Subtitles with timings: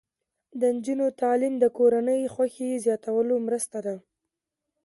[0.59, 3.95] د نجونو تعلیم د کورنۍ خوښۍ زیاتولو مرسته ده.